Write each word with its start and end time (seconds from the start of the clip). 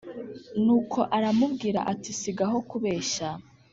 Nuko 0.63 0.99
aramubwira 1.17 1.79
ati 1.91 2.11
sigaho 2.21 2.57
kubeshya 2.69 3.29